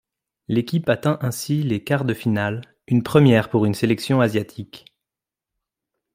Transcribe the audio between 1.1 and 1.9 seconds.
ainsi les